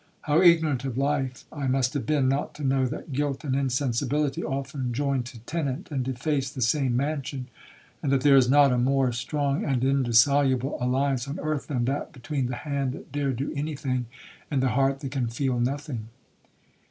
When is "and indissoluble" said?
9.63-10.75